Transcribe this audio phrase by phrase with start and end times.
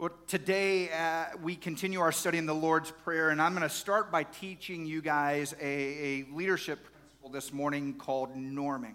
[0.00, 3.74] Well, today uh, we continue our study in the Lord's Prayer, and I'm going to
[3.74, 8.94] start by teaching you guys a, a leadership principle this morning called norming.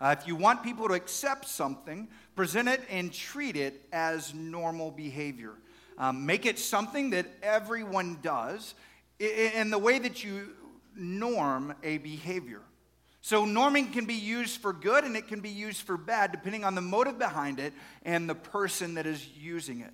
[0.00, 4.90] Uh, if you want people to accept something, present it and treat it as normal
[4.90, 5.52] behavior.
[5.96, 8.74] Um, make it something that everyone does
[9.20, 10.48] in the way that you
[10.96, 12.62] norm a behavior.
[13.20, 16.64] So, norming can be used for good and it can be used for bad, depending
[16.64, 17.72] on the motive behind it
[18.04, 19.92] and the person that is using it.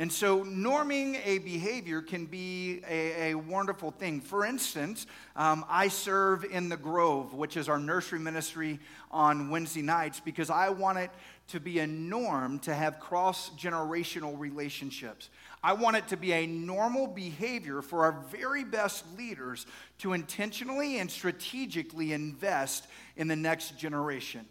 [0.00, 4.22] And so, norming a behavior can be a, a wonderful thing.
[4.22, 9.82] For instance, um, I serve in the Grove, which is our nursery ministry on Wednesday
[9.82, 11.10] nights, because I want it
[11.48, 15.28] to be a norm to have cross generational relationships.
[15.62, 19.66] I want it to be a normal behavior for our very best leaders
[19.98, 22.86] to intentionally and strategically invest
[23.18, 24.46] in the next generation.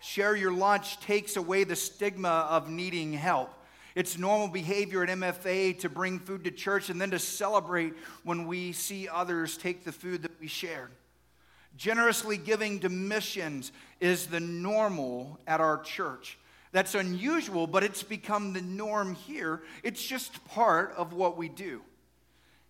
[0.00, 3.50] Share your lunch takes away the stigma of needing help.
[3.96, 8.46] It's normal behavior at MFA to bring food to church and then to celebrate when
[8.46, 10.90] we see others take the food that we shared.
[11.78, 16.38] Generously giving to missions is the normal at our church.
[16.72, 19.62] That's unusual, but it's become the norm here.
[19.82, 21.80] It's just part of what we do.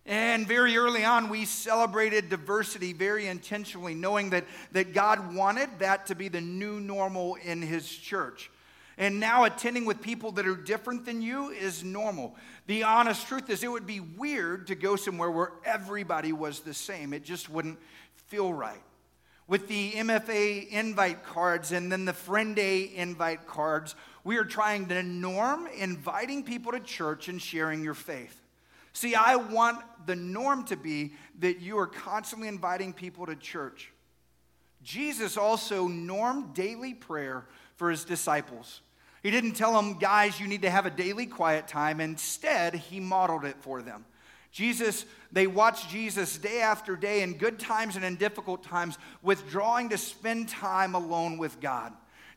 [0.05, 6.05] And very early on, we celebrated diversity very intentionally, knowing that, that God wanted that
[6.05, 8.49] to be the new normal in His church.
[8.97, 12.35] And now attending with people that are different than you is normal.
[12.65, 16.73] The honest truth is, it would be weird to go somewhere where everybody was the
[16.73, 17.13] same.
[17.13, 17.77] It just wouldn't
[18.27, 18.81] feel right.
[19.47, 24.87] With the MFA invite cards and then the Friend Day invite cards, we are trying
[24.87, 28.41] to norm inviting people to church and sharing your faith.
[28.93, 33.91] See, I want the norm to be that you are constantly inviting people to church.
[34.83, 37.45] Jesus also normed daily prayer
[37.75, 38.81] for his disciples.
[39.27, 41.99] He didn't tell them, guys, you need to have a daily quiet time.
[41.99, 44.05] Instead, he modeled it for them.
[44.53, 49.89] Jesus, they watched Jesus day after day in good times and in difficult times, withdrawing
[49.89, 51.91] to spend time alone with God.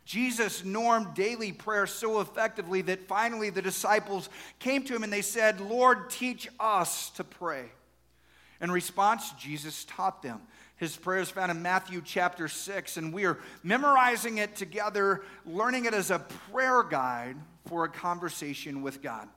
[0.05, 5.23] Jesus normed daily prayer so effectively that finally the disciples came to him and they
[5.23, 7.67] said, Lord, teach us to pray.
[8.61, 10.41] In response, Jesus taught them.
[10.81, 15.85] His prayer is found in Matthew chapter 6, and we are memorizing it together, learning
[15.85, 16.21] it as a
[16.51, 17.37] prayer guide
[17.67, 19.29] for a conversation with God.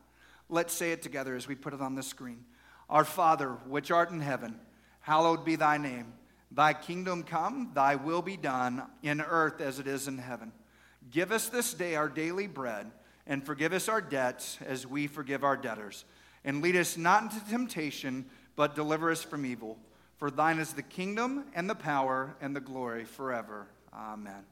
[0.48, 2.46] Let's say it together as we put it on the screen.
[2.90, 4.58] Our Father, which art in heaven,
[5.02, 6.14] hallowed be thy name.
[6.50, 10.54] Thy kingdom come, thy will be done in earth as it is in heaven.
[11.12, 12.90] Give us this day our daily bread,
[13.28, 16.06] and forgive us our debts as we forgive our debtors.
[16.46, 19.78] And lead us not into temptation, but deliver us from evil.
[20.24, 23.68] For thine is the kingdom and the power and the glory forever.
[23.94, 24.46] Amen.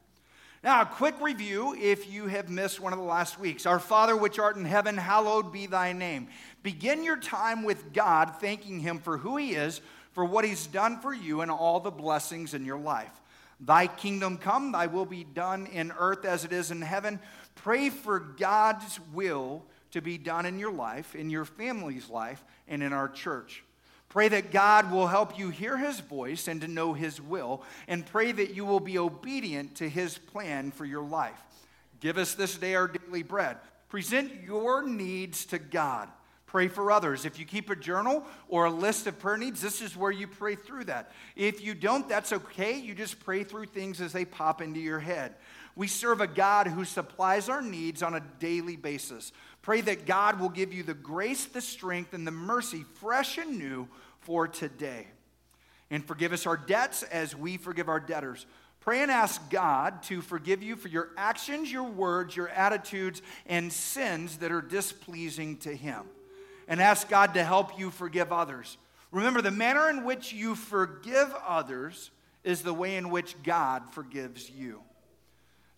[0.62, 3.64] Now, a quick review if you have missed one of the last weeks.
[3.64, 6.28] Our Father, which art in heaven, hallowed be thy name.
[6.62, 11.00] Begin your time with God, thanking him for who he is, for what he's done
[11.00, 13.22] for you, and all the blessings in your life.
[13.58, 17.18] Thy kingdom come, thy will be done in earth as it is in heaven.
[17.54, 22.82] Pray for God's will to be done in your life, in your family's life, and
[22.82, 23.64] in our church.
[24.12, 28.04] Pray that God will help you hear his voice and to know his will, and
[28.04, 31.42] pray that you will be obedient to his plan for your life.
[31.98, 33.56] Give us this day our daily bread.
[33.88, 36.10] Present your needs to God.
[36.44, 37.24] Pray for others.
[37.24, 40.26] If you keep a journal or a list of prayer needs, this is where you
[40.26, 41.10] pray through that.
[41.34, 42.78] If you don't, that's okay.
[42.78, 45.36] You just pray through things as they pop into your head.
[45.74, 49.32] We serve a God who supplies our needs on a daily basis.
[49.62, 53.58] Pray that God will give you the grace, the strength, and the mercy, fresh and
[53.58, 53.88] new,
[54.20, 55.06] for today.
[55.90, 58.46] And forgive us our debts as we forgive our debtors.
[58.80, 63.72] Pray and ask God to forgive you for your actions, your words, your attitudes, and
[63.72, 66.02] sins that are displeasing to Him.
[66.66, 68.76] And ask God to help you forgive others.
[69.12, 72.10] Remember, the manner in which you forgive others
[72.42, 74.80] is the way in which God forgives you.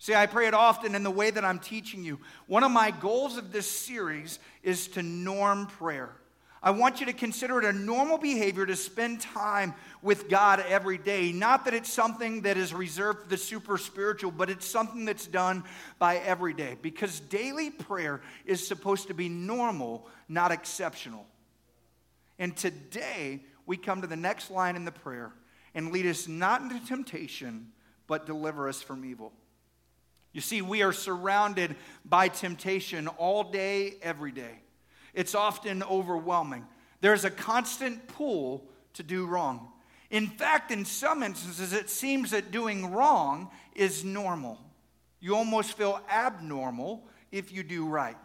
[0.05, 2.19] See, I pray it often in the way that I'm teaching you.
[2.45, 6.11] One of my goals of this series is to norm prayer.
[6.61, 10.99] I want you to consider it a normal behavior to spend time with God every
[10.99, 11.31] day.
[11.31, 15.25] Not that it's something that is reserved for the super spiritual, but it's something that's
[15.25, 15.63] done
[15.97, 16.77] by every day.
[16.83, 21.25] Because daily prayer is supposed to be normal, not exceptional.
[22.37, 25.33] And today, we come to the next line in the prayer
[25.73, 27.71] and lead us not into temptation,
[28.05, 29.33] but deliver us from evil.
[30.35, 34.59] You see, we are surrounded by temptation all day, every day.
[35.13, 36.65] It's often overwhelming.
[36.99, 39.69] There's a constant pull to do wrong.
[40.09, 44.59] In fact, in some instances, it seems that doing wrong is normal.
[45.21, 48.17] You almost feel abnormal if you do right.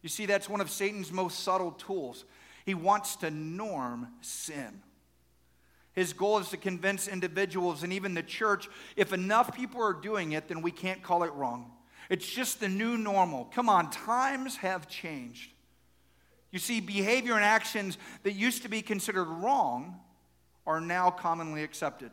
[0.00, 2.24] You see, that's one of Satan's most subtle tools.
[2.64, 4.80] He wants to norm sin.
[5.92, 10.32] His goal is to convince individuals and even the church if enough people are doing
[10.32, 11.72] it, then we can't call it wrong.
[12.08, 13.46] It's just the new normal.
[13.46, 15.50] Come on, times have changed.
[16.50, 20.00] You see, behavior and actions that used to be considered wrong
[20.66, 22.10] are now commonly accepted.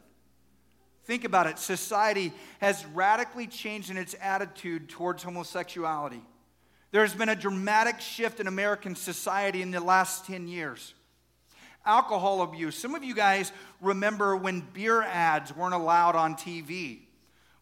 [1.05, 1.57] Think about it.
[1.57, 6.21] Society has radically changed in its attitude towards homosexuality.
[6.91, 10.93] There's been a dramatic shift in American society in the last 10 years.
[11.87, 12.77] Alcohol abuse.
[12.77, 13.51] Some of you guys
[13.81, 16.99] remember when beer ads weren't allowed on TV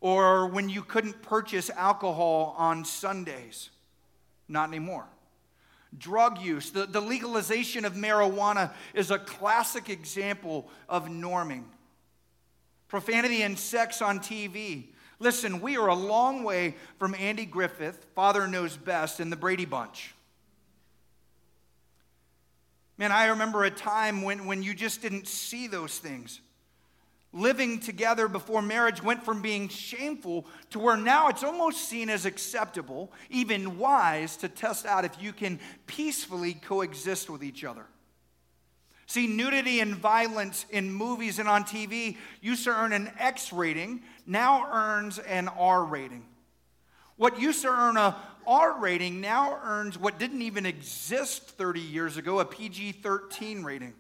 [0.02, 3.70] or when you couldn't purchase alcohol on Sundays.
[4.48, 5.06] Not anymore.
[5.96, 11.66] Drug use, the, the legalization of marijuana is a classic example of norming.
[12.88, 14.88] Profanity and sex on TV.
[15.20, 19.66] Listen, we are a long way from Andy Griffith, Father Knows Best, and the Brady
[19.66, 20.15] Bunch.
[22.98, 26.40] Man, I remember a time when, when you just didn't see those things.
[27.34, 32.26] Living together before marriage went from being shameful to where now it's almost seen as
[32.26, 37.86] acceptable, even wise, to test out if you can peacefully coexist with each other.
[39.08, 44.02] See, nudity and violence in movies and on TV used to earn an X rating,
[44.26, 46.26] now earns an R rating.
[47.18, 48.16] What used to earn a
[48.48, 53.94] R rating now earns what didn't even exist 30 years ago, a PG 13 rating.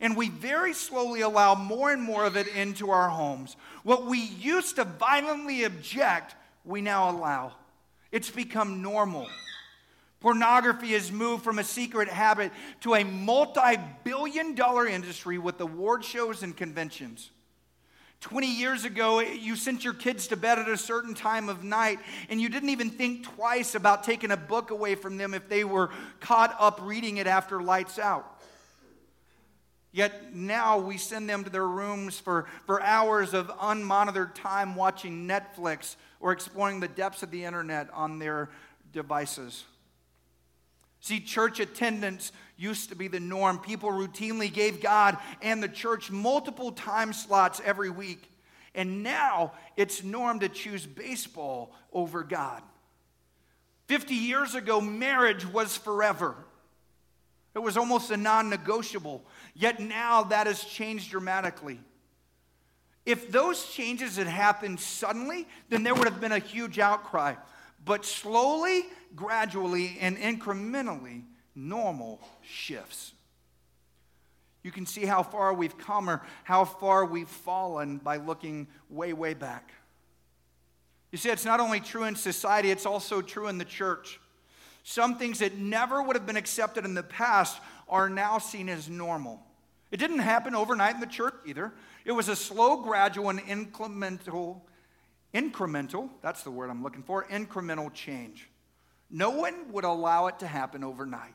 [0.00, 3.56] And we very slowly allow more and more of it into our homes.
[3.84, 6.34] What we used to violently object,
[6.64, 7.52] we now allow.
[8.10, 9.28] It's become normal.
[10.20, 12.52] Pornography has moved from a secret habit
[12.82, 17.30] to a multi billion dollar industry with award shows and conventions.
[18.22, 21.98] 20 years ago, you sent your kids to bed at a certain time of night,
[22.28, 25.64] and you didn't even think twice about taking a book away from them if they
[25.64, 25.90] were
[26.20, 28.40] caught up reading it after lights out.
[29.90, 35.26] Yet now we send them to their rooms for, for hours of unmonitored time watching
[35.26, 38.50] Netflix or exploring the depths of the internet on their
[38.92, 39.64] devices.
[41.02, 43.58] See, church attendance used to be the norm.
[43.58, 48.30] People routinely gave God and the church multiple time slots every week.
[48.72, 52.62] And now it's norm to choose baseball over God.
[53.88, 56.36] 50 years ago, marriage was forever.
[57.56, 59.24] It was almost a non negotiable.
[59.54, 61.80] Yet now that has changed dramatically.
[63.04, 67.34] If those changes had happened suddenly, then there would have been a huge outcry.
[67.84, 68.84] But slowly,
[69.14, 71.24] gradually, and incrementally,
[71.54, 73.12] normal shifts.
[74.62, 79.12] You can see how far we've come or how far we've fallen by looking way,
[79.12, 79.72] way back.
[81.10, 84.20] You see, it's not only true in society, it's also true in the church.
[84.84, 88.88] Some things that never would have been accepted in the past are now seen as
[88.88, 89.42] normal.
[89.90, 91.72] It didn't happen overnight in the church either.
[92.04, 94.62] It was a slow, gradual, and incremental
[95.34, 98.48] Incremental, that's the word I'm looking for, incremental change.
[99.12, 101.34] No one would allow it to happen overnight.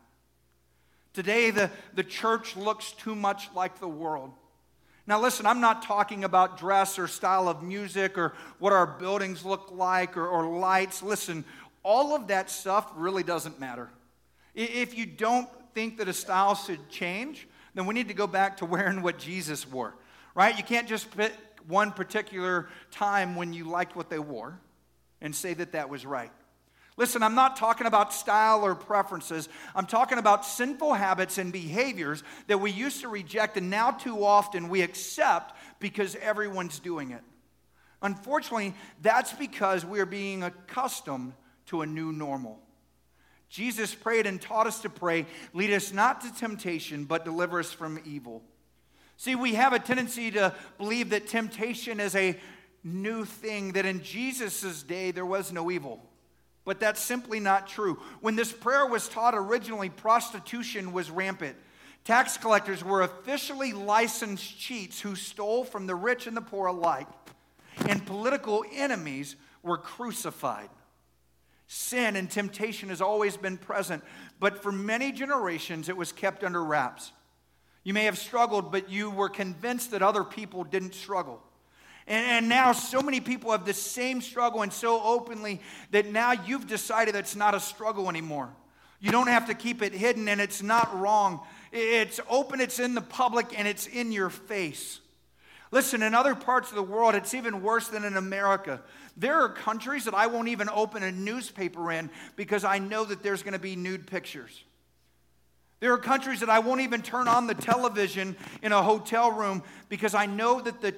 [1.13, 4.33] Today, the, the church looks too much like the world.
[5.05, 9.45] Now, listen, I'm not talking about dress or style of music or what our buildings
[9.45, 11.01] look like or, or lights.
[11.01, 11.45] Listen,
[11.83, 13.89] all of that stuff really doesn't matter.
[14.53, 18.57] If you don't think that a style should change, then we need to go back
[18.57, 19.93] to wearing what Jesus wore,
[20.35, 20.57] right?
[20.57, 21.31] You can't just pick
[21.67, 24.59] one particular time when you liked what they wore
[25.21, 26.31] and say that that was right.
[26.97, 29.47] Listen, I'm not talking about style or preferences.
[29.75, 34.25] I'm talking about sinful habits and behaviors that we used to reject and now too
[34.25, 37.21] often we accept because everyone's doing it.
[38.01, 41.33] Unfortunately, that's because we are being accustomed
[41.67, 42.59] to a new normal.
[43.49, 47.71] Jesus prayed and taught us to pray, lead us not to temptation, but deliver us
[47.71, 48.43] from evil.
[49.17, 52.37] See, we have a tendency to believe that temptation is a
[52.83, 56.03] new thing, that in Jesus' day there was no evil.
[56.67, 57.97] But that's simply not true.
[58.19, 61.55] When this prayer was taught originally, prostitution was rampant.
[62.03, 67.07] Tax collectors were officially licensed cheats who stole from the rich and the poor alike,
[67.87, 70.67] and political enemies were crucified.
[71.67, 74.03] Sin and temptation has always been present,
[74.37, 77.13] but for many generations it was kept under wraps.
[77.85, 81.41] You may have struggled, but you were convinced that other people didn't struggle.
[82.07, 85.61] And, and, now so many people have the same struggle and so openly
[85.91, 88.49] that now you've decided it's not a struggle anymore.
[88.99, 91.41] You don't have to keep it hidden and it's not wrong.
[91.71, 94.99] It's open, it's in the public, and it's in your face.
[95.71, 98.81] Listen, in other parts of the world, it's even worse than in America.
[99.17, 103.21] There are countries that I won't even open a newspaper in because I know that
[103.21, 104.63] there's going to be nude pictures.
[105.79, 109.61] There are countries that I won't even turn on the television in a hotel room
[109.89, 110.95] because I know that the,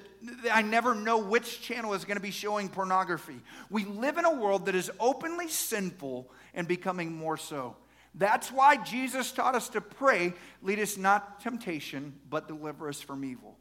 [0.50, 3.40] I never know which channel is going to be showing pornography.
[3.68, 7.76] We live in a world that is openly sinful and becoming more so.
[8.14, 10.32] That's why Jesus taught us to pray,
[10.62, 13.56] lead us not temptation, but deliver us from evil.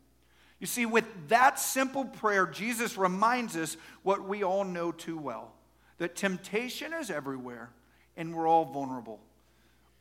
[0.60, 5.54] You see, with that simple prayer, Jesus reminds us what we all know too well
[5.98, 7.70] that temptation is everywhere
[8.16, 9.20] and we're all vulnerable.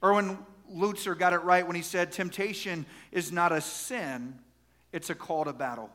[0.03, 0.39] Erwin
[0.73, 4.39] Lutzer got it right when he said, Temptation is not a sin,
[4.93, 5.91] it's a call to battle.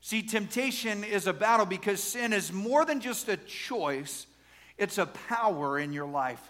[0.00, 4.26] See, temptation is a battle because sin is more than just a choice,
[4.76, 6.40] it's a power in your life.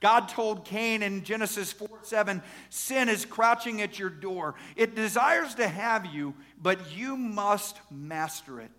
[0.00, 4.54] God told Cain in Genesis 4 7, sin is crouching at your door.
[4.76, 8.70] It desires to have you, but you must master it.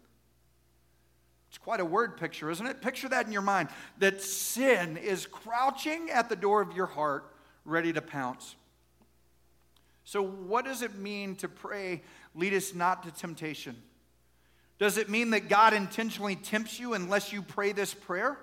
[1.50, 2.82] It's quite a word picture, isn't it?
[2.82, 7.34] Picture that in your mind that sin is crouching at the door of your heart,
[7.68, 8.56] ready to pounce.
[10.04, 12.02] So, what does it mean to pray,
[12.34, 13.76] lead us not to temptation?
[14.80, 18.38] Does it mean that God intentionally tempts you unless you pray this prayer?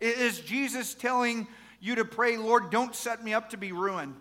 [0.00, 1.46] Is Jesus telling
[1.80, 4.14] you to pray, Lord, don't set me up to be ruined?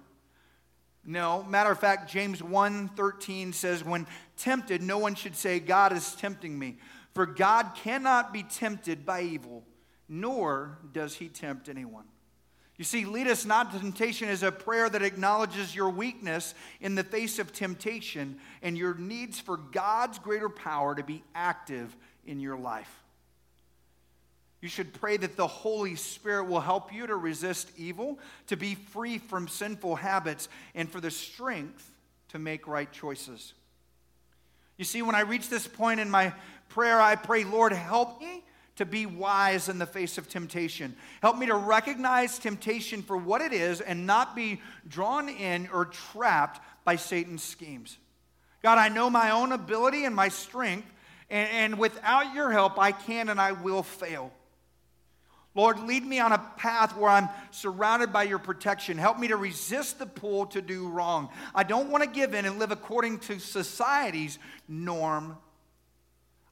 [1.05, 1.43] No.
[1.43, 6.57] Matter of fact, James 1:13 says, when tempted, no one should say, God is tempting
[6.57, 6.77] me.
[7.13, 9.63] For God cannot be tempted by evil,
[10.07, 12.05] nor does he tempt anyone.
[12.79, 16.95] You see, lead us not to temptation is a prayer that acknowledges your weakness in
[16.95, 21.93] the face of temptation and your needs for God's greater power to be active
[22.25, 22.89] in your life.
[24.61, 28.17] You should pray that the Holy Spirit will help you to resist evil,
[28.47, 31.91] to be free from sinful habits, and for the strength
[32.29, 33.53] to make right choices.
[34.77, 36.33] You see, when I reach this point in my
[36.69, 38.41] prayer, I pray, Lord, help me
[38.79, 40.95] to be wise in the face of temptation.
[41.21, 45.83] Help me to recognize temptation for what it is and not be drawn in or
[45.83, 47.97] trapped by Satan's schemes.
[48.63, 50.89] God, I know my own ability and my strength,
[51.29, 54.31] and, and without your help, I can and I will fail.
[55.55, 58.97] Lord, lead me on a path where I'm surrounded by your protection.
[58.97, 61.27] Help me to resist the pull to do wrong.
[61.53, 65.35] I don't want to give in and live according to society's norm.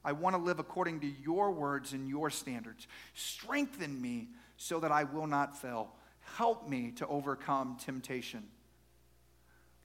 [0.07, 2.87] I want to live according to your words and your standards.
[3.13, 5.89] Strengthen me so that I will not fail.
[6.37, 8.45] Help me to overcome temptation.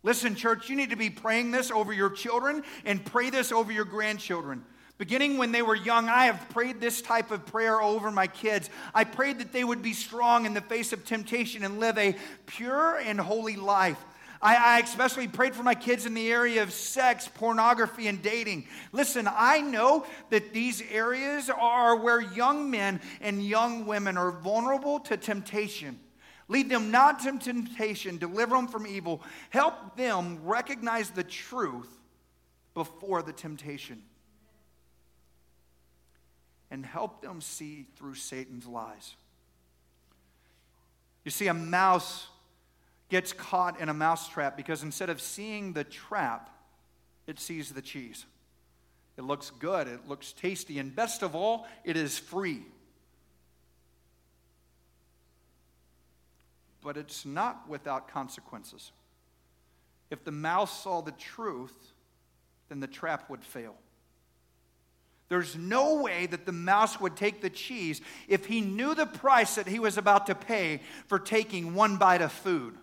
[0.05, 3.73] Listen, church, you need to be praying this over your children and pray this over
[3.73, 4.64] your grandchildren.
[4.97, 8.71] Beginning when they were young, I have prayed this type of prayer over my kids.
[8.95, 12.14] I prayed that they would be strong in the face of temptation and live a
[12.47, 13.99] pure and holy life.
[14.42, 18.66] I, I, especially prayed for my kids in the area of sex, pornography, and dating.
[18.90, 24.99] Listen, I know that these areas are where young men and young women are vulnerable
[25.00, 26.00] to temptation.
[26.49, 29.22] Lead them not to temptation, deliver them from evil.
[29.50, 31.88] Help them recognize the truth
[32.75, 34.02] before the temptation
[36.72, 39.14] and help them see through Satan's lies.
[41.25, 42.26] You see, a mouse
[43.12, 46.49] gets caught in a mousetrap because instead of seeing the trap,
[47.26, 48.25] it sees the cheese.
[49.19, 52.62] It looks good, it looks tasty, and best of all, it is free.
[56.83, 58.92] But it's not without consequences.
[60.11, 61.92] If the mouse saw the truth,
[62.71, 63.75] then the trap would fail.
[65.28, 69.57] There's no way that the mouse would take the cheese if he knew the price
[69.57, 72.78] that he was about to pay for taking one bite of food.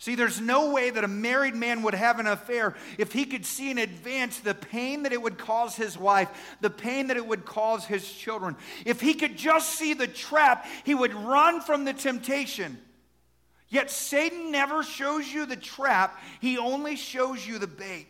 [0.00, 3.44] See, there's no way that a married man would have an affair if he could
[3.44, 6.30] see in advance the pain that it would cause his wife,
[6.62, 8.56] the pain that it would cause his children.
[8.86, 12.78] If he could just see the trap, he would run from the temptation.
[13.68, 18.08] Yet Satan never shows you the trap, he only shows you the bait.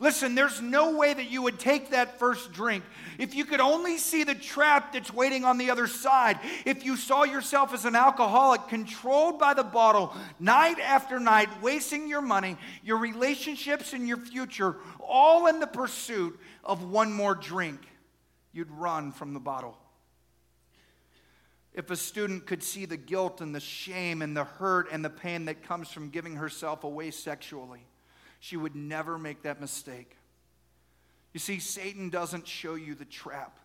[0.00, 2.82] Listen, there's no way that you would take that first drink
[3.18, 6.38] if you could only see the trap that's waiting on the other side.
[6.64, 12.08] If you saw yourself as an alcoholic controlled by the bottle night after night, wasting
[12.08, 17.80] your money, your relationships, and your future, all in the pursuit of one more drink,
[18.52, 19.78] you'd run from the bottle.
[21.72, 25.10] If a student could see the guilt and the shame and the hurt and the
[25.10, 27.84] pain that comes from giving herself away sexually,
[28.44, 30.18] she would never make that mistake.
[31.32, 33.58] You see, Satan doesn't show you the trap.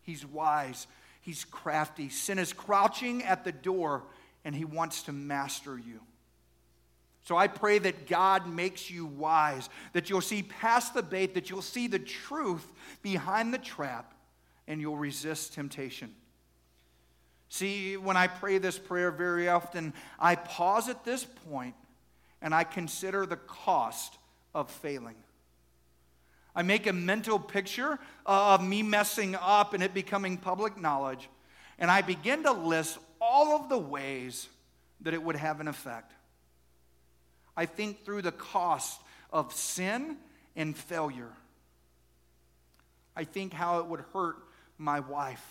[0.00, 0.86] He's wise,
[1.20, 2.08] he's crafty.
[2.08, 4.04] Sin is crouching at the door,
[4.42, 6.00] and he wants to master you.
[7.24, 11.50] So I pray that God makes you wise, that you'll see past the bait, that
[11.50, 12.66] you'll see the truth
[13.02, 14.14] behind the trap,
[14.66, 16.10] and you'll resist temptation.
[17.50, 21.74] See, when I pray this prayer very often, I pause at this point
[22.40, 24.16] and I consider the cost
[24.54, 25.16] of failing.
[26.54, 31.28] I make a mental picture of me messing up and it becoming public knowledge,
[31.78, 34.48] and I begin to list all of the ways
[35.00, 36.12] that it would have an effect.
[37.56, 39.00] I think through the cost
[39.32, 40.16] of sin
[40.56, 41.30] and failure.
[43.16, 44.36] I think how it would hurt
[44.78, 45.44] my wife.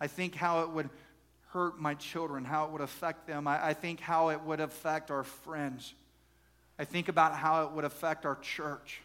[0.00, 0.90] I think how it would
[1.48, 3.48] hurt my children, how it would affect them.
[3.48, 5.94] I, I, think how it would affect our friends.
[6.78, 9.00] I think about how it would affect our church.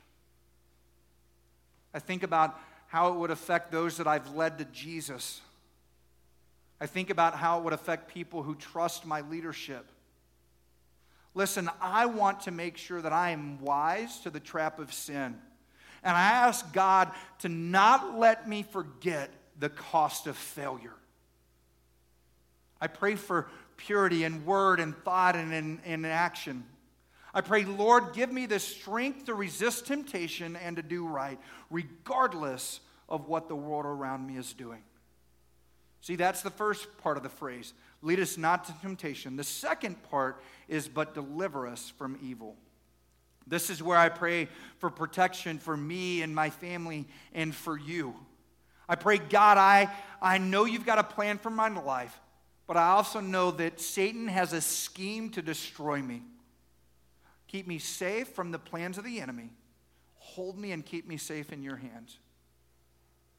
[1.93, 5.41] I think about how it would affect those that I've led to Jesus.
[6.79, 9.85] I think about how it would affect people who trust my leadership.
[11.35, 15.35] Listen, I want to make sure that I am wise to the trap of sin.
[16.03, 20.93] And I ask God to not let me forget the cost of failure.
[22.81, 26.65] I pray for purity in word and thought and in, in action.
[27.33, 31.39] I pray, Lord, give me the strength to resist temptation and to do right,
[31.71, 34.83] regardless of what the world around me is doing.
[36.01, 39.37] See, that's the first part of the phrase lead us not to temptation.
[39.37, 42.57] The second part is, but deliver us from evil.
[43.47, 44.49] This is where I pray
[44.79, 48.13] for protection for me and my family and for you.
[48.87, 49.89] I pray, God, I,
[50.21, 52.17] I know you've got a plan for my life,
[52.67, 56.23] but I also know that Satan has a scheme to destroy me.
[57.53, 59.51] Keep me safe from the plans of the enemy.
[60.15, 62.17] Hold me and keep me safe in your hands.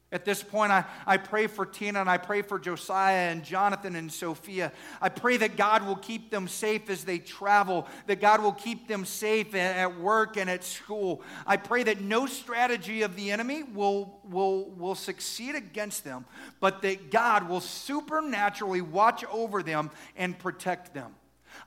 [0.09, 3.93] At this point, I, I pray for Tina and I pray for Josiah and Jonathan
[3.97, 4.71] and Sophia.
[5.01, 8.87] I pray that God will keep them safe as they travel, that God will keep
[8.87, 11.21] them safe at work and at school.
[11.45, 16.23] I pray that no strategy of the enemy will, will, will succeed against them,
[16.61, 21.15] but that God will supernaturally watch over them and protect them.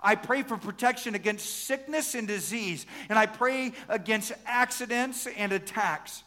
[0.00, 6.22] I pray for protection against sickness and disease, and I pray against accidents and attacks.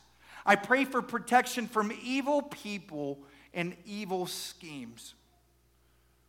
[0.46, 3.20] I pray for protection from evil people
[3.54, 5.14] and evil schemes.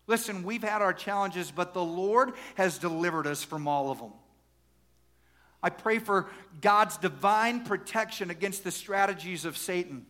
[0.07, 4.12] Listen, we've had our challenges, but the Lord has delivered us from all of them.
[5.62, 6.29] I pray for
[6.61, 10.07] God's divine protection against the strategies of Satan.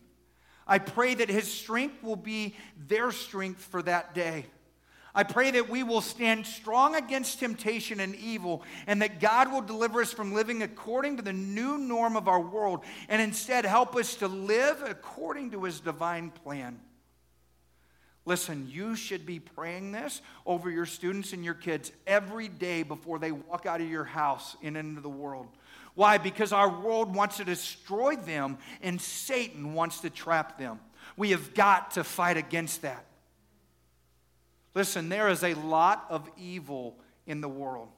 [0.65, 2.55] I pray that his strength will be
[2.87, 4.47] their strength for that day.
[5.15, 9.61] I pray that we will stand strong against temptation and evil, and that God will
[9.61, 13.95] deliver us from living according to the new norm of our world, and instead help
[13.95, 16.79] us to live according to His divine plan.
[18.25, 23.19] Listen, you should be praying this over your students and your kids every day before
[23.19, 25.47] they walk out of your house and into the world.
[25.93, 26.17] Why?
[26.17, 30.79] Because our world wants to destroy them, and Satan wants to trap them.
[31.17, 33.05] We have got to fight against that.
[34.75, 37.89] Listen, there is a lot of evil in the world.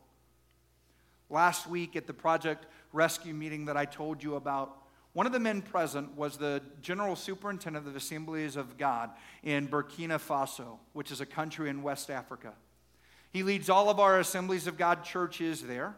[1.30, 4.76] Last week at the Project Rescue meeting that I told you about,
[5.14, 9.12] one of the men present was the General Superintendent of Assemblies of God
[9.44, 12.54] in Burkina Faso, which is a country in West Africa.
[13.32, 15.96] He leads all of our Assemblies of God churches there.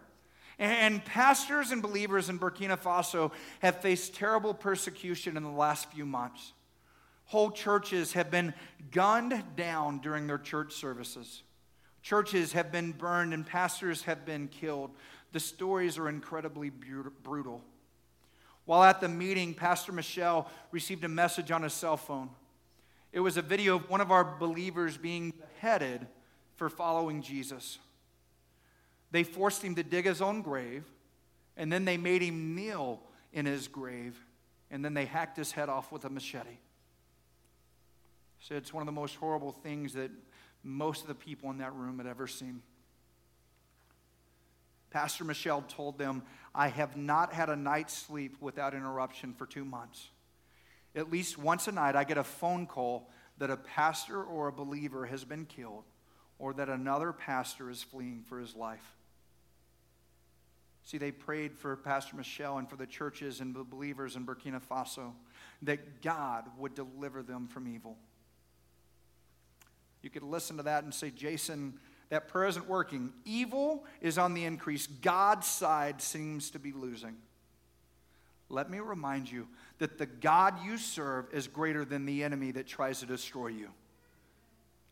[0.60, 6.06] And pastors and believers in Burkina Faso have faced terrible persecution in the last few
[6.06, 6.54] months.
[7.28, 8.54] Whole churches have been
[8.92, 11.44] gunned down during their church services.
[12.02, 14.92] Churches have been burned and pastors have been killed.
[15.34, 17.62] The stories are incredibly brutal.
[18.64, 22.30] While at the meeting, Pastor Michelle received a message on his cell phone.
[23.12, 26.08] It was a video of one of our believers being beheaded
[26.56, 27.78] for following Jesus.
[29.12, 30.86] They forced him to dig his own grave,
[31.58, 33.02] and then they made him kneel
[33.34, 34.18] in his grave,
[34.72, 36.58] and then they hacked his head off with a machete.
[38.40, 40.12] So it's one of the most horrible things that
[40.64, 42.62] most of the people in that room had ever seen.
[44.90, 46.24] Pastor Michelle told them,
[46.56, 50.10] I have not had a night's sleep without interruption for two months.
[50.96, 54.52] At least once a night, I get a phone call that a pastor or a
[54.52, 55.84] believer has been killed
[56.40, 58.96] or that another pastor is fleeing for his life.
[60.84, 64.62] See, they prayed for Pastor Michelle and for the churches and the believers in Burkina
[64.62, 65.12] Faso
[65.64, 67.98] that God would deliver them from evil.
[70.08, 71.74] You could listen to that and say, Jason,
[72.08, 73.12] that prayer isn't working.
[73.26, 77.18] Evil is on the increase, God's side seems to be losing.
[78.48, 82.68] Let me remind you that the God you serve is greater than the enemy that
[82.68, 83.68] tries to destroy you.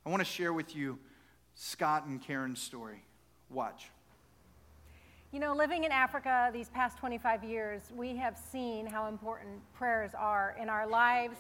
[0.06, 1.00] I want to share with you
[1.54, 3.02] Scott and Karen's story.
[3.50, 3.90] Watch.
[5.32, 10.12] You know, living in Africa these past 25 years, we have seen how important prayers
[10.14, 11.38] are in our lives,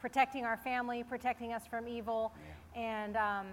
[0.00, 2.32] protecting our family, protecting us from evil.
[2.34, 2.54] Yeah.
[2.78, 3.46] And um,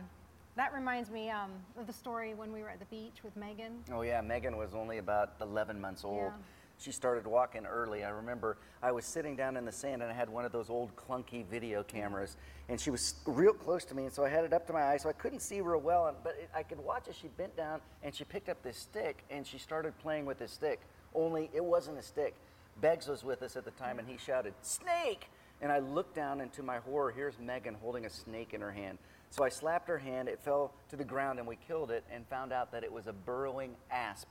[0.56, 3.84] that reminds me um, of the story when we were at the beach with Megan.
[3.92, 4.22] Oh, yeah.
[4.22, 6.32] Megan was only about 11 months old.
[6.32, 6.44] Yeah
[6.78, 8.04] she started walking early.
[8.04, 10.70] I remember I was sitting down in the sand and I had one of those
[10.70, 12.38] old clunky video cameras,
[12.70, 14.84] and she was real close to me, and so I had it up to my
[14.84, 17.56] eye, so I couldn't see real well, but it, I could watch as she bent
[17.56, 20.82] down and she picked up this stick and she started playing with this stick.
[21.14, 22.36] Only it wasn't a stick.
[22.82, 25.30] Beggs was with us at the time, and he shouted, "Snake!"
[25.62, 28.74] And I looked down, and to my horror, here's Megan holding a snake in her
[28.74, 28.98] hand.
[29.30, 30.30] So I slapped her hand.
[30.30, 33.08] It fell to the ground, and we killed it, and found out that it was
[33.08, 34.28] a burrowing asp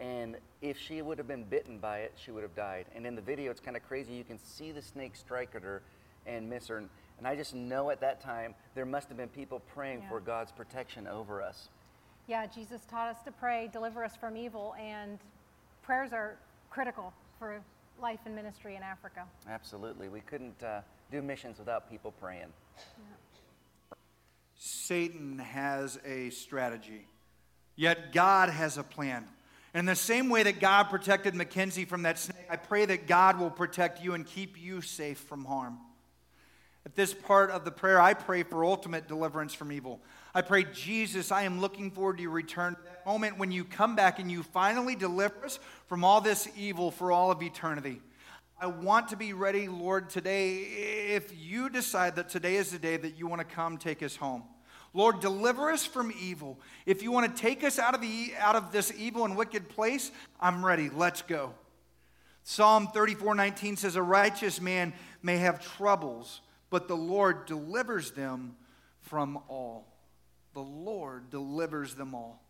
[0.00, 2.86] and if she would have been bitten by it, she would have died.
[2.96, 4.14] And in the video, it's kind of crazy.
[4.14, 5.82] You can see the snake strike at her
[6.26, 6.78] and miss her.
[7.18, 10.08] And I just know at that time there must have been people praying yeah.
[10.08, 11.68] for God's protection over us.
[12.26, 15.18] Yeah, Jesus taught us to pray, deliver us from evil, and
[15.82, 16.36] prayers are
[16.70, 17.60] critical for
[18.00, 19.24] life and ministry in Africa.
[19.48, 20.08] Absolutely.
[20.08, 20.80] We couldn't uh,
[21.12, 22.46] do missions without people praying.
[22.76, 23.04] Yeah.
[24.62, 27.06] Satan has a strategy,
[27.76, 29.24] yet God has a plan.
[29.74, 33.38] In the same way that God protected Mackenzie from that snake, I pray that God
[33.38, 35.78] will protect you and keep you safe from harm.
[36.84, 39.98] At this part of the prayer, I pray for ultimate deliverance from evil.
[40.34, 43.96] I pray, Jesus, I am looking forward to your return, that moment when you come
[43.96, 48.02] back and you finally deliver us from all this evil for all of eternity.
[48.62, 50.58] I want to be ready, Lord, today.
[51.14, 54.16] If you decide that today is the day that you want to come take us
[54.16, 54.42] home,
[54.92, 56.60] Lord, deliver us from evil.
[56.84, 59.70] If you want to take us out of, the, out of this evil and wicked
[59.70, 60.90] place, I'm ready.
[60.90, 61.54] Let's go.
[62.42, 64.92] Psalm 34 19 says, A righteous man
[65.22, 68.56] may have troubles, but the Lord delivers them
[69.00, 69.86] from all.
[70.52, 72.42] The Lord delivers them all.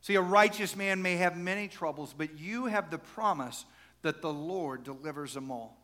[0.00, 3.66] See, a righteous man may have many troubles, but you have the promise
[4.02, 5.76] that the Lord delivers them all.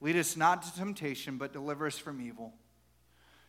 [0.00, 2.52] Lead us not to temptation, but deliver us from evil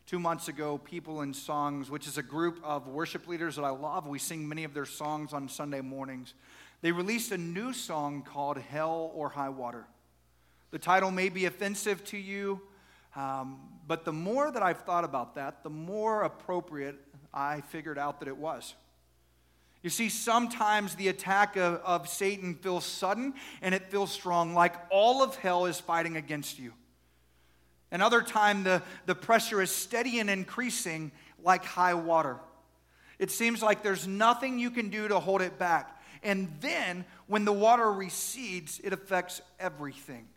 [0.08, 3.72] two months ago, People & Songs, which is a group of worship leaders that I
[3.72, 4.08] love.
[4.08, 6.34] We sing many of their songs on Sunday mornings.
[6.82, 9.86] They released a new song called Hell or High Water.
[10.72, 12.62] The title may be offensive to you,
[13.18, 16.96] um, but the more that I've thought about that, the more appropriate
[17.34, 18.76] I figured out that it was.
[19.88, 24.76] You see, sometimes the attack of, of Satan feels sudden and it feels strong, like
[24.90, 26.74] all of hell is fighting against you.
[27.90, 32.36] Another time, the, the pressure is steady and increasing like high water.
[33.18, 35.98] It seems like there's nothing you can do to hold it back.
[36.22, 40.28] And then, when the water recedes, it affects everything.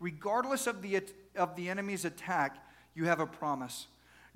[0.00, 1.02] Regardless of the,
[1.34, 2.56] of the enemy's attack,
[2.94, 3.86] you have a promise.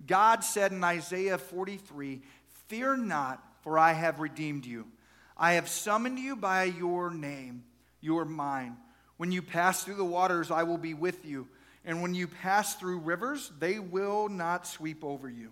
[0.06, 2.20] God said in Isaiah 43
[2.68, 4.86] Fear not, for I have redeemed you.
[5.36, 7.64] I have summoned you by your name.
[8.00, 8.76] You are mine.
[9.16, 11.48] When you pass through the waters, I will be with you
[11.84, 15.50] and when you pass through rivers, they will not sweep over you.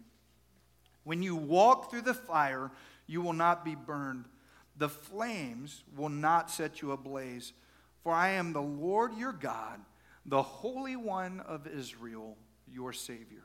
[1.05, 2.71] When you walk through the fire,
[3.07, 4.27] you will not be burned.
[4.77, 7.53] The flames will not set you ablaze.
[8.03, 9.81] For I am the Lord your God,
[10.27, 12.37] the Holy One of Israel,
[12.71, 13.45] your Savior.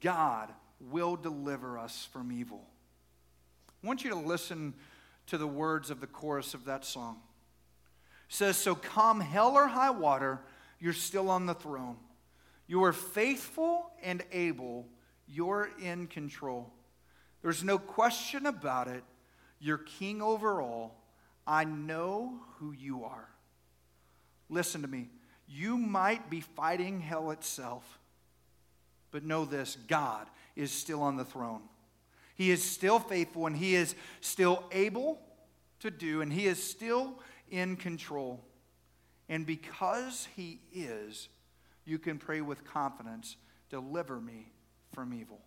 [0.00, 2.64] God will deliver us from evil.
[3.84, 4.72] I want you to listen
[5.26, 7.18] to the words of the chorus of that song.
[8.30, 10.40] It says, So come hell or high water,
[10.80, 11.96] you're still on the throne.
[12.66, 14.86] You are faithful and able.
[15.28, 16.72] You're in control.
[17.42, 19.04] There's no question about it.
[19.60, 21.04] You're king over all.
[21.46, 23.28] I know who you are.
[24.48, 25.10] Listen to me.
[25.46, 27.98] You might be fighting hell itself,
[29.10, 31.60] but know this God is still on the throne.
[32.34, 35.20] He is still faithful and He is still able
[35.80, 37.20] to do, and He is still
[37.50, 38.44] in control.
[39.28, 41.28] And because He is,
[41.84, 43.36] you can pray with confidence
[43.70, 44.52] deliver me
[44.92, 45.40] from evil.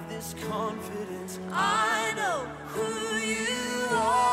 [0.00, 1.38] have this confidence.
[1.52, 4.29] I know who you are.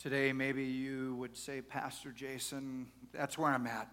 [0.00, 3.86] Today, maybe you would say, Pastor Jason, that's where I'm at.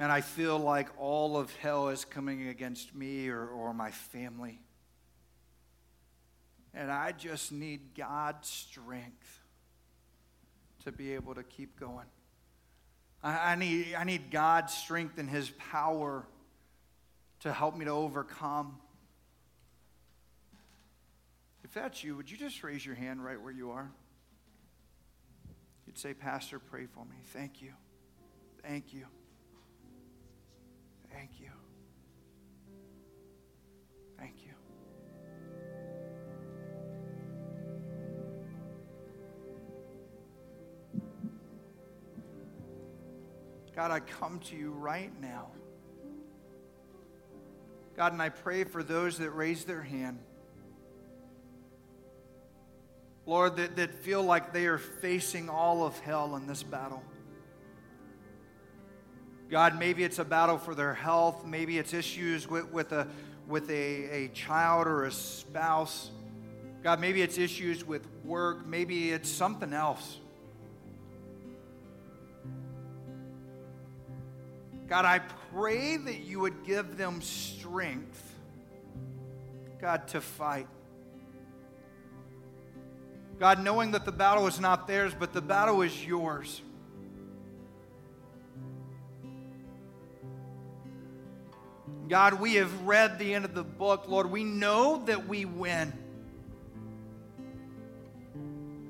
[0.00, 4.58] And I feel like all of hell is coming against me or, or my family.
[6.74, 9.38] And I just need God's strength
[10.84, 12.06] to be able to keep going.
[13.22, 16.26] I, I, need, I need God's strength and His power
[17.40, 18.78] to help me to overcome.
[21.70, 23.88] If that's you, would you just raise your hand right where you are?
[25.86, 27.14] You'd say, Pastor, pray for me.
[27.26, 27.70] Thank you.
[28.60, 29.04] Thank you.
[31.12, 31.50] Thank you.
[34.18, 34.50] Thank you.
[43.76, 45.52] God, I come to you right now.
[47.96, 50.18] God, and I pray for those that raise their hand.
[53.30, 57.00] Lord, that, that feel like they are facing all of hell in this battle.
[59.48, 61.46] God, maybe it's a battle for their health.
[61.46, 63.06] Maybe it's issues with, with, a,
[63.46, 66.10] with a, a child or a spouse.
[66.82, 68.66] God, maybe it's issues with work.
[68.66, 70.18] Maybe it's something else.
[74.88, 75.20] God, I
[75.54, 78.34] pray that you would give them strength,
[79.80, 80.66] God, to fight.
[83.40, 86.60] God, knowing that the battle is not theirs, but the battle is yours.
[92.06, 94.04] God, we have read the end of the book.
[94.08, 95.90] Lord, we know that we win.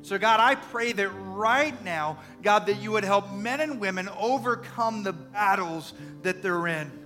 [0.03, 4.09] So, God, I pray that right now, God, that you would help men and women
[4.19, 7.00] overcome the battles that they're in.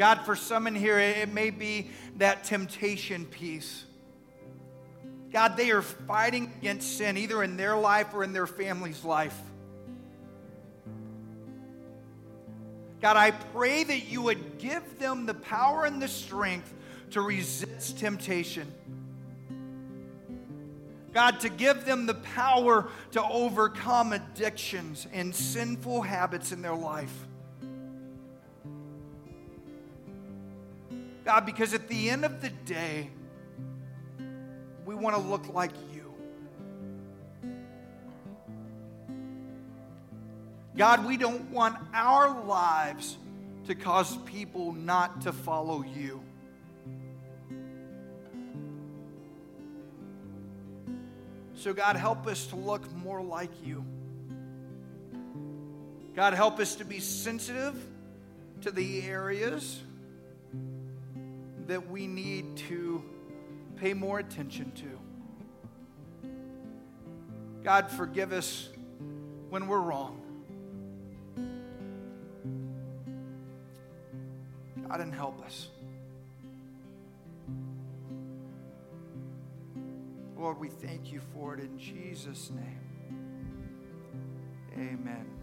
[0.00, 3.84] God, for some in here, it may be that temptation piece.
[5.30, 9.38] God, they are fighting against sin, either in their life or in their family's life.
[13.02, 16.72] God, I pray that you would give them the power and the strength
[17.10, 18.72] to resist temptation.
[21.12, 27.12] God, to give them the power to overcome addictions and sinful habits in their life.
[31.30, 33.08] God, because at the end of the day,
[34.84, 36.12] we want to look like you.
[40.76, 43.16] God, we don't want our lives
[43.68, 46.20] to cause people not to follow you.
[51.54, 53.84] So, God, help us to look more like you.
[56.16, 57.80] God, help us to be sensitive
[58.62, 59.80] to the areas
[61.70, 63.00] that we need to
[63.76, 66.28] pay more attention to.
[67.62, 68.70] God, forgive us
[69.50, 70.20] when we're wrong.
[74.88, 75.68] God, and help us.
[80.36, 82.80] Lord, we thank you for it in Jesus' name.
[84.74, 85.39] Amen.